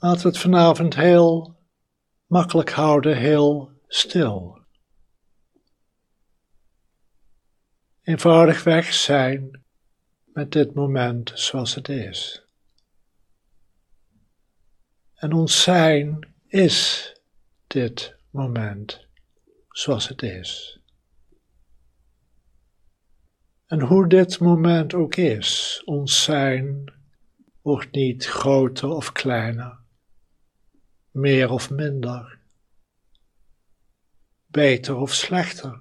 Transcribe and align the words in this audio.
We 0.00 0.06
het 0.08 0.38
vanavond 0.38 0.94
heel 0.94 1.58
makkelijk 2.26 2.70
houden, 2.70 3.16
heel 3.16 3.72
stil. 3.86 4.58
Eenvoudigweg 8.02 8.92
zijn 8.92 9.64
met 10.24 10.52
dit 10.52 10.74
moment 10.74 11.32
zoals 11.34 11.74
het 11.74 11.88
is. 11.88 12.44
En 15.14 15.32
ons 15.32 15.62
zijn 15.62 16.34
is 16.46 17.12
dit 17.66 18.16
moment 18.30 19.06
zoals 19.68 20.08
het 20.08 20.22
is. 20.22 20.80
En 23.66 23.80
hoe 23.80 24.08
dit 24.08 24.38
moment 24.38 24.94
ook 24.94 25.16
is, 25.16 25.82
ons 25.84 26.22
zijn 26.22 26.92
wordt 27.62 27.92
niet 27.92 28.26
groter 28.26 28.88
of 28.88 29.12
kleiner, 29.12 29.78
meer 31.10 31.50
of 31.50 31.70
minder, 31.70 32.38
beter 34.46 34.96
of 34.96 35.14
slechter. 35.14 35.80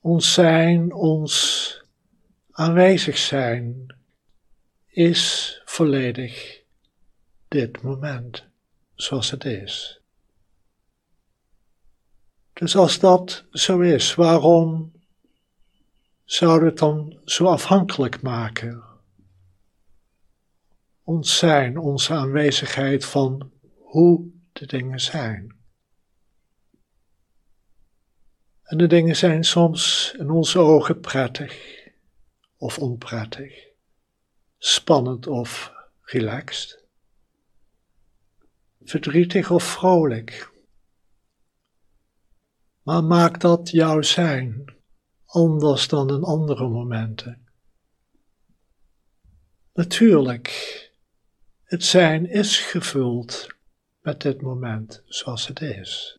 Ons 0.00 0.32
zijn, 0.32 0.92
ons 0.92 1.82
aanwezig 2.50 3.18
zijn, 3.18 3.96
is 4.86 5.60
volledig 5.64 6.62
dit 7.48 7.82
moment 7.82 8.46
zoals 8.94 9.30
het 9.30 9.44
is. 9.44 10.00
Dus 12.52 12.76
als 12.76 12.98
dat 12.98 13.44
zo 13.50 13.80
is, 13.80 14.14
waarom 14.14 14.92
zouden 16.24 16.68
het 16.68 16.78
dan 16.78 17.20
zo 17.24 17.46
afhankelijk 17.46 18.22
maken? 18.22 18.91
Ons 21.04 21.38
zijn, 21.38 21.78
onze 21.78 22.12
aanwezigheid 22.12 23.04
van 23.04 23.52
hoe 23.78 24.30
de 24.52 24.66
dingen 24.66 25.00
zijn. 25.00 25.56
En 28.62 28.78
de 28.78 28.86
dingen 28.86 29.16
zijn 29.16 29.44
soms 29.44 30.14
in 30.18 30.30
onze 30.30 30.58
ogen 30.58 31.00
prettig 31.00 31.80
of 32.56 32.78
onprettig, 32.78 33.68
spannend 34.58 35.26
of 35.26 35.72
relaxed, 36.00 36.84
verdrietig 38.80 39.50
of 39.50 39.64
vrolijk. 39.64 40.52
Maar 42.82 43.04
maakt 43.04 43.40
dat 43.40 43.70
jouw 43.70 44.02
zijn 44.02 44.74
anders 45.24 45.88
dan 45.88 46.10
in 46.10 46.22
andere 46.22 46.68
momenten? 46.68 47.46
Natuurlijk, 49.72 50.81
het 51.72 51.84
zijn 51.84 52.30
is 52.30 52.58
gevuld 52.58 53.46
met 54.00 54.20
dit 54.20 54.40
moment 54.40 55.02
zoals 55.04 55.46
het 55.46 55.60
is. 55.60 56.18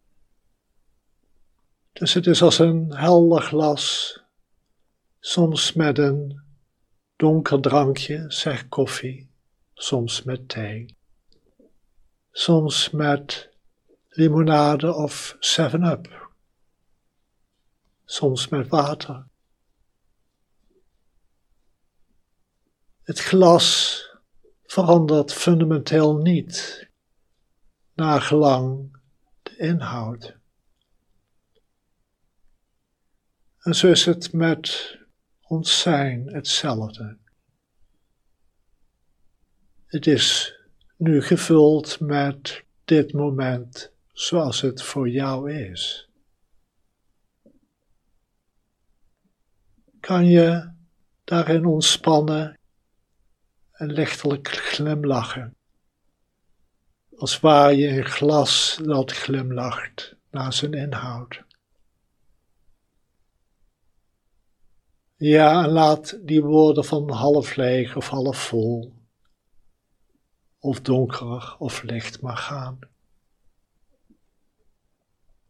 Dus 1.91 2.13
het 2.13 2.27
is 2.27 2.41
als 2.41 2.59
een 2.59 2.93
helder 2.93 3.41
glas, 3.41 4.19
soms 5.19 5.73
met 5.73 5.97
een 5.97 6.41
donker 7.15 7.61
drankje, 7.61 8.25
zeg 8.27 8.67
koffie, 8.67 9.29
soms 9.73 10.23
met 10.23 10.49
thee, 10.49 10.95
soms 12.31 12.89
met 12.89 13.49
limonade 14.09 14.93
of 14.93 15.35
7-up 15.35 16.31
soms 18.05 18.47
met 18.47 18.67
water. 18.67 19.27
Het 23.03 23.19
glas 23.19 24.02
verandert 24.73 25.33
fundamenteel 25.33 26.17
niet, 26.17 26.87
nagelang 27.93 28.97
de 29.43 29.57
inhoud. 29.57 30.35
En 33.59 33.75
zo 33.75 33.87
is 33.87 34.05
het 34.05 34.33
met 34.33 34.97
ons 35.41 35.79
zijn 35.79 36.27
hetzelfde. 36.27 37.17
Het 39.85 40.07
is 40.07 40.55
nu 40.97 41.21
gevuld 41.21 41.99
met 41.99 42.63
dit 42.85 43.13
moment 43.13 43.91
zoals 44.13 44.61
het 44.61 44.81
voor 44.81 45.09
jou 45.09 45.51
is. 45.51 46.07
kan 49.99 50.25
je 50.25 50.71
daarin 51.23 51.65
ontspannen 51.65 52.57
en 53.73 53.91
lichtelijk 53.91 54.47
glimlachen. 54.47 55.55
Als 57.17 57.39
waar 57.39 57.73
je 57.73 57.87
een 57.87 58.05
glas 58.05 58.79
dat 58.83 59.11
glimlacht 59.11 60.15
naar 60.31 60.53
zijn 60.53 60.73
inhoud. 60.73 61.43
Ja, 65.15 65.63
en 65.63 65.69
laat 65.69 66.17
die 66.21 66.43
woorden 66.43 66.85
van 66.85 67.11
half 67.11 67.55
leeg 67.55 67.95
of 67.95 68.07
half 68.07 68.37
vol, 68.37 68.93
of 70.59 70.81
donker 70.81 71.55
of 71.59 71.83
licht 71.83 72.21
maar 72.21 72.37
gaan. 72.37 72.79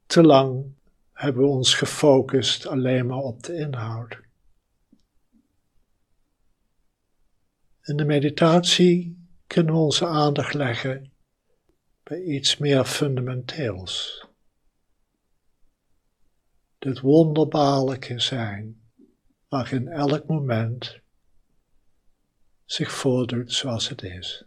Te 0.05 0.23
lang 0.23 0.66
hebben 1.13 1.41
we 1.41 1.47
ons 1.47 1.73
gefocust 1.75 2.67
alleen 2.67 3.05
maar 3.05 3.17
op 3.17 3.44
de 3.44 3.55
inhoud. 3.55 4.19
In 7.86 7.98
de 7.98 8.06
meditatie 8.06 9.28
kunnen 9.48 9.74
we 9.74 9.80
onze 9.80 10.08
aandacht 10.08 10.54
leggen 10.54 11.12
bij 12.04 12.22
iets 12.22 12.58
meer 12.58 12.86
fundamenteels. 12.86 14.26
Dit 16.80 17.00
wonderbaarlijke 17.00 18.20
zijn, 18.20 18.82
waarin 19.48 19.88
elk 19.88 20.28
moment 20.28 21.00
zich 22.66 22.92
voordoet 22.92 23.54
zoals 23.54 23.90
het 23.90 24.02
is. 24.02 24.46